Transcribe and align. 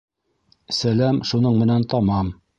Сәләм 0.77 1.21
шуның 1.33 1.61
менән 1.61 1.87
тамам. 1.95 2.35